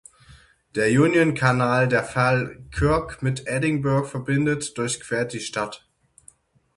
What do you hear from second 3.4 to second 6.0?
Edinburgh verbindet, durchquert die Stadt.